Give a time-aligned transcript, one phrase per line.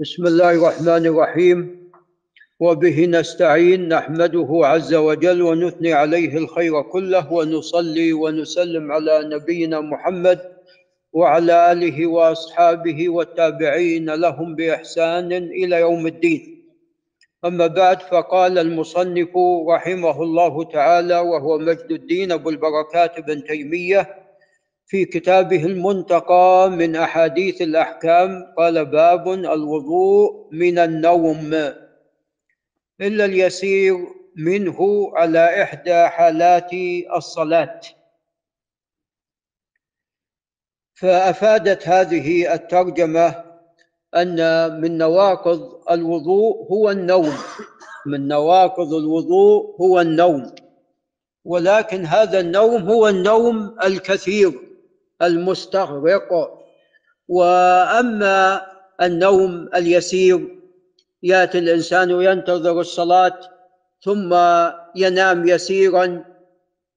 [0.00, 1.90] بسم الله الرحمن الرحيم.
[2.60, 10.40] وبه نستعين نحمده عز وجل ونثني عليه الخير كله ونصلي ونسلم على نبينا محمد
[11.12, 16.42] وعلى آله وأصحابه والتابعين لهم بإحسان إلى يوم الدين.
[17.44, 19.30] أما بعد فقال المصنف
[19.68, 24.23] رحمه الله تعالى وهو مجد الدين أبو البركات بن تيمية
[24.86, 31.54] في كتابه المنتقى من أحاديث الأحكام قال باب الوضوء من النوم.
[33.00, 33.96] إلا اليسير
[34.36, 36.70] منه على إحدى حالات
[37.16, 37.80] الصلاة.
[40.94, 43.44] فأفادت هذه الترجمة
[44.16, 44.40] أن
[44.80, 47.32] من نواقض الوضوء هو النوم.
[48.06, 50.54] من نواقض الوضوء هو النوم.
[51.44, 54.73] ولكن هذا النوم هو النوم الكثير.
[55.26, 56.58] المستغرق.
[57.28, 58.66] وأما
[59.02, 60.60] النوم اليسير
[61.22, 63.40] ياتي الإنسان ينتظر الصلاة
[64.02, 64.34] ثم
[64.96, 66.24] ينام يسيرا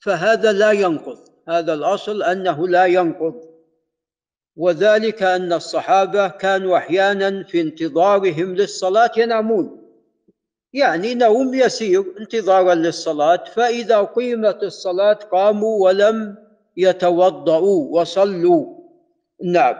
[0.00, 1.18] فهذا لا ينقض.
[1.48, 3.34] هذا الأصل أنه لا ينقض.
[4.56, 9.84] وذلك أن الصحابة كانوا أحيانا في انتظارهم للصلاة ينامون.
[10.72, 16.36] يعني نوم يسير انتظارا للصلاة فإذا قيمت الصلاة قاموا ولم
[16.76, 18.66] يتوضأوا وصلوا.
[19.44, 19.76] نعم.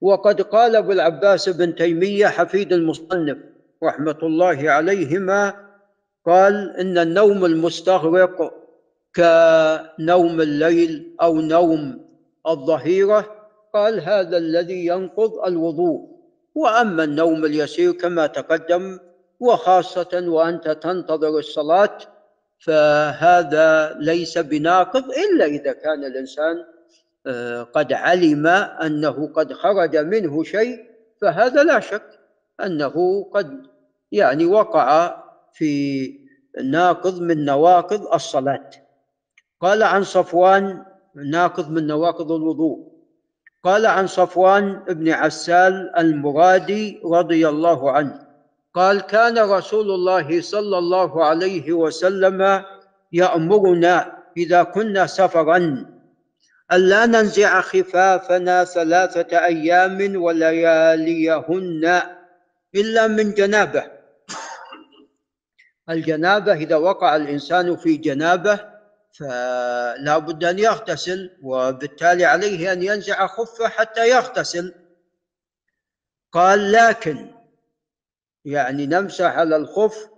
[0.00, 3.38] وقد قال أبو العباس بن تيمية حفيد المصنف
[3.84, 5.54] رحمة الله عليهما
[6.26, 8.54] قال إن النوم المستغرق
[9.16, 12.04] كنوم الليل أو نوم
[12.46, 13.36] الظهيرة
[13.74, 16.10] قال هذا الذي ينقض الوضوء.
[16.54, 18.98] وأما النوم اليسير كما تقدم
[19.40, 21.98] وخاصة وأنت تنتظر الصلاة
[22.60, 26.64] فهذا ليس بناقض إلا إذا كان الإنسان
[27.26, 30.84] آه، قد علم أنه قد خرج منه شيء
[31.20, 32.18] فهذا لا شك
[32.64, 33.66] أنه قد
[34.12, 35.16] يعني وقع
[35.52, 36.14] في
[36.64, 38.70] ناقض من نواقض الصلاة.
[39.60, 40.84] قال عن صفوان
[41.14, 42.90] ناقض من نواقض الوضوء.
[43.64, 48.29] قال عن صفوان بن عسال المرادي رضي الله عنه
[48.74, 52.64] قال كان رسول الله صلى الله عليه وسلم
[53.12, 55.86] يأمرنا إذا كنا سفرا
[56.72, 62.02] ألا ننزع خفافنا ثلاثة أيام ولياليهن
[62.74, 63.84] إلا من جنابة.
[65.90, 68.60] الجنابة إذا وقع الإنسان في جنابة
[69.12, 74.74] فلا بد أن يغتسل وبالتالي عليه أن ينزع خفة حتى يغتسل.
[76.32, 77.39] قال لكن
[78.44, 80.10] يعني نمسح على الخف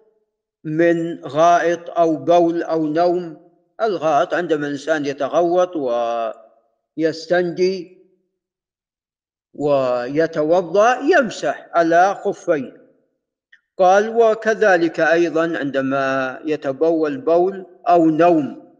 [0.65, 3.53] من غائط أو بول أو نوم.
[3.81, 5.77] الغائط عندما الإنسان يتغوط
[6.97, 8.03] ويستنجي
[9.55, 12.83] ويتوضأ يمسح على خفيه
[13.79, 18.75] قال وكذلك أيضا عندما يتبول بول أو نوم.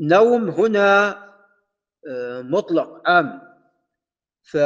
[0.00, 1.18] نوم هنا
[2.08, 3.42] آه، مطلق عام.
[4.42, 4.56] ف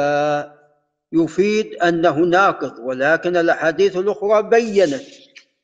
[1.13, 5.01] يفيد أنه ناقض ولكن الأحاديث الأخرى بينت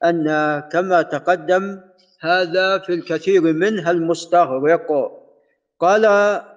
[0.04, 0.24] أن
[0.72, 1.80] كما تقدم
[2.20, 5.12] هذا في الكثير منها المستغرق.
[5.80, 6.06] قال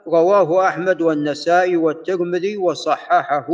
[0.06, 3.46] رواه أحمد والنسائي والترمذي وصححه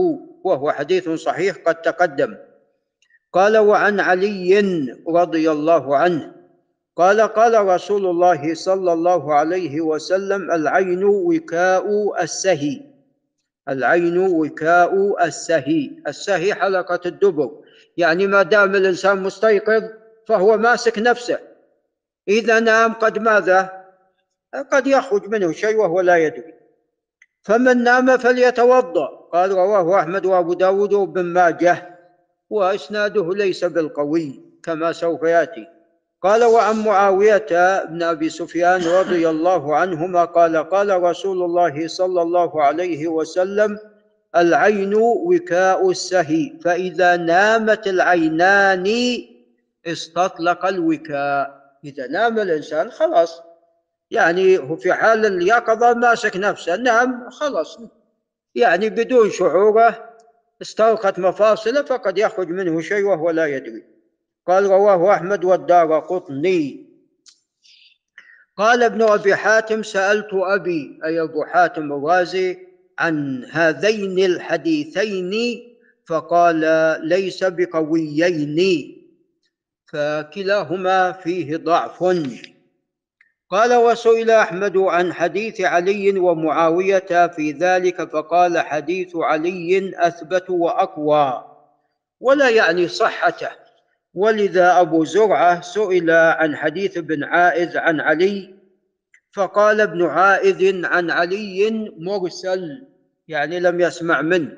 [0.45, 2.37] وهو حديث صحيح قد تقدم.
[3.33, 4.61] قال وعن علي
[5.09, 6.33] رضي الله عنه
[6.97, 11.87] قال قال رسول الله صلى الله عليه وسلم العين وكاء
[12.23, 12.94] السهي.
[13.69, 15.91] العين وكاء السهي.
[16.07, 17.51] السهي حلقة الدبر.
[17.97, 19.83] يعني ما دام الإنسان مستيقظ
[20.27, 21.39] فهو ماسك نفسه.
[22.29, 23.85] إذا نام قد ماذا؟
[24.73, 26.55] قد يخرج منه شيء وهو لا يدري.
[27.43, 29.07] فمن نام فليتوضأ.
[29.33, 31.99] قال رواه أحمد وأبو داود وابن ماجه.
[32.51, 35.74] وإسناده ليس بالقوي كما سوف يأتي.
[36.25, 42.63] قال وعن معاوية بن أبي سفيان رضي الله عنهما قال قال رسول الله صلى الله
[42.63, 43.79] عليه وسلم
[44.37, 48.87] العين وكاء السهي فإذا نامت العينان
[49.87, 51.65] استطلق الوكاء.
[51.85, 53.43] إذا نام الإنسان خلاص.
[54.11, 57.79] يعني في حال اليقظة ماسك نفسه نام خلاص.
[58.55, 60.11] يعني بدون شعوره
[60.63, 63.94] استرخت مفاصله فقد يخرج منه شيء وهو لا يدري.
[64.47, 66.85] قال رواه أحمد والدار قطني.
[68.57, 72.59] قال ابن أبي حاتم سألت أبي أي أبو حاتم الرازي
[72.99, 75.63] عن هذين الحديثين
[76.07, 76.61] فقال
[77.09, 78.59] ليس بقويين
[79.93, 82.05] فكلاهما فيه ضعف.
[83.51, 91.45] قال وسئل أحمد عن حديث علي ومعاوية في ذلك فقال حديث علي أثبت وأقوى
[92.21, 93.64] ولا يعني صحته.
[94.15, 98.55] ولذا أبو زرعة سئل عن حديث ابن عائذ عن علي
[99.33, 102.87] فقال ابن عائذ عن علي مرسل
[103.29, 104.53] يعني لم يسمع منه.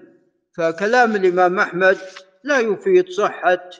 [0.56, 1.96] فكلام الإمام أحمد
[2.44, 3.70] لا يفيد صحة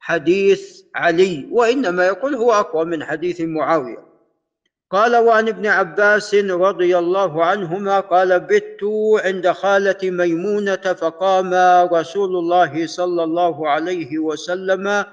[0.00, 4.10] حديث علي وإنما يقول هو أقوى من حديث معاوية.
[4.90, 8.80] قال وعن ابن عباس رضي الله عنهما قال بت
[9.24, 11.54] عند خالة ميمونة فقام
[11.94, 15.04] رسول الله صلى الله عليه وسلم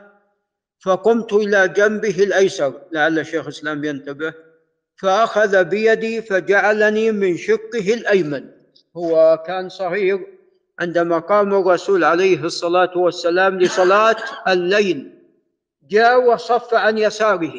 [0.79, 4.33] فقمت إلى جنبه الأيسر لعل الشيخ الإسلام ينتبه
[4.95, 8.49] فأخذ بيدي فجعلني من شقه الأيمن.
[8.97, 10.27] هو كان صغير
[10.79, 14.15] عندما قام الرسول عليه الصلاة والسلام لصلاة
[14.47, 15.13] الليل
[15.89, 17.53] جاء وصف عن يساره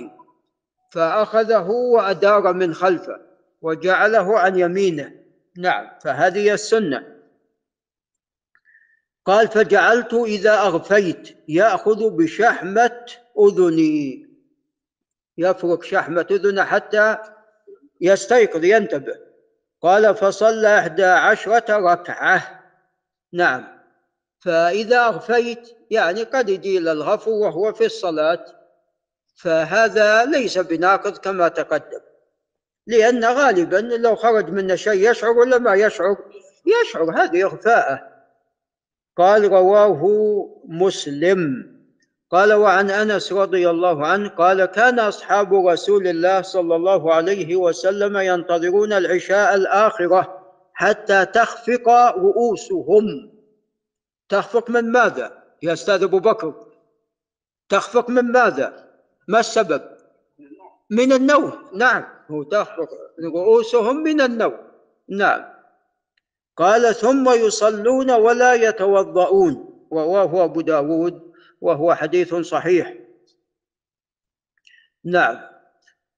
[0.90, 3.20] فأخذه وأدار من خلفه
[3.62, 5.12] وجعله عن يمينه.
[5.56, 7.17] نعم فهذه السنة.
[9.28, 13.06] قال فجعلت إذا أغفيت يأخذ بشحمة
[13.38, 14.28] أذني.
[15.38, 17.16] يفرك شحمة أذنه حتى
[18.00, 19.18] يستيقظ ينتبه.
[19.82, 22.60] قال فصلى إحدى عشرة ركعة.
[23.32, 23.64] نعم.
[24.40, 28.44] فإذا أغفيت يعني قد يجي الغفو وهو في الصلاة.
[29.36, 32.00] فهذا ليس بناقض كما تقدم
[32.86, 36.16] لأن غالبا لو خرج منه شيء يشعر ولا ما يشعر
[36.66, 38.17] يشعر هذه إغفاءة.
[39.18, 40.02] قال رواه
[40.68, 41.40] مسلم.
[42.30, 48.16] قال وعن أنس رضي الله عنه قال كان أصحاب رسول الله صلى الله عليه وسلم
[48.16, 50.38] ينتظرون العشاء الآخرة
[50.72, 53.32] حتى تخفق رؤوسهم.
[54.28, 56.54] تخفق من ماذا؟ يا أستاذ أبو بكر.
[57.68, 58.88] تخفق من ماذا؟
[59.28, 59.82] ما السبب؟
[60.90, 61.52] من النوم.
[61.74, 62.88] نعم هو تخفق
[63.24, 64.56] رؤوسهم من النوم.
[65.08, 65.57] نعم.
[66.58, 69.54] قال ثم يصلون ولا يتوضؤون.
[69.92, 72.94] رواه أبو داود وهو حديث صحيح.
[75.04, 75.38] نعم.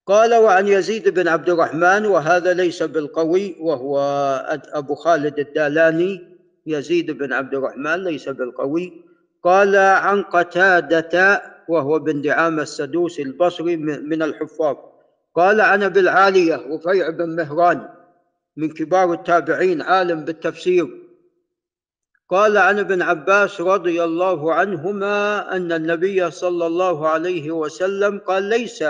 [0.07, 4.01] قال وعن يزيد بن عبد الرحمن وهذا ليس بالقوي وهو
[4.73, 6.39] أبو خالد الدالاني.
[6.67, 8.93] يزيد بن عبد الرحمن ليس بالقوي.
[9.45, 14.77] قال عن قتادة وهو بن دعامة السدوسي البصري من الحفاظ.
[15.35, 18.00] قال عن ابي العالية رفيع بن مهران.
[18.56, 21.00] من كبار التابعين عالم بالتفسير.
[22.29, 28.85] قال عن ابن عباس رضي الله عنهما أن النبي صلى الله عليه وسلم قال ليس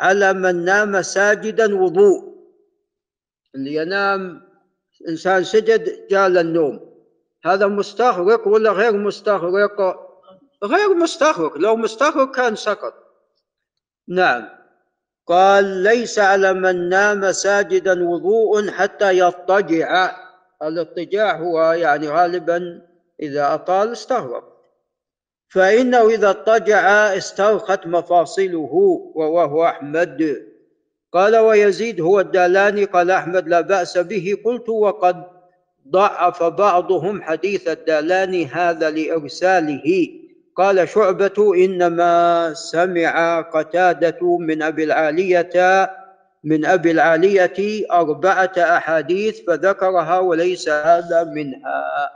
[0.00, 2.38] على من نام ساجدا وضوء.
[3.54, 4.48] اللي ينام
[5.08, 6.88] إنسان سجد جال النوم.
[7.44, 10.08] هذا مستغرق ولا غير مستغرق؟
[10.64, 12.94] غير مستغرق لو مستغرق كان سقط.
[14.08, 14.57] نعم.
[15.28, 20.16] قال ليس على من نام ساجدا وضوء حتى يضطجع.
[20.62, 22.82] الإضطجاع هو يعني غالبا
[23.22, 24.44] إذا أطال استغرق
[25.48, 26.80] فإنه إذا اضطجع
[27.16, 28.70] استرخت مفاصله
[29.14, 30.46] وهو أحمد.
[31.12, 34.36] قال ويزيد هو الدالاني قال أحمد لا بأس به.
[34.44, 35.24] قلت وقد
[35.88, 40.08] ضعف بعضهم حديث الدالاني هذا لإرساله.
[40.58, 45.90] قال شعبة إنما سمع قتادة من أبي العالية
[46.44, 52.10] من أبي العالية أربعة أحاديث فذكرها وليس هذا منها.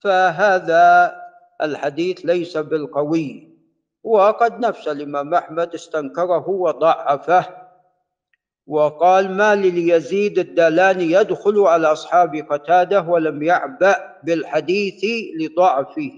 [0.00, 1.16] فهذا
[1.62, 3.48] الحديث ليس بالقوي.
[4.02, 7.46] وقد نفس الإمام أحمد استنكره وضعفه
[8.66, 15.04] وقال ما لليزيد الدلاني يدخل على أصحاب قتادة ولم يعبأ بالحديث
[15.40, 16.16] لضعفه.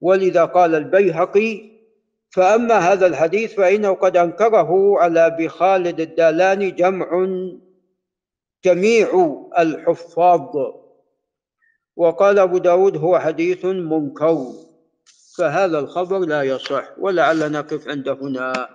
[0.00, 1.78] ولذا قال البيهقي
[2.30, 7.08] فأما هذا الحديث فإنه قد أنكره على أبي خالد الدالاني جمع
[8.64, 9.08] جميع
[9.58, 10.56] الحفاظ.
[11.96, 14.46] وقال أبو داود هو حديث منكر
[15.38, 18.66] فهذا الخبر لا يصح ولعل نقف عند هنا.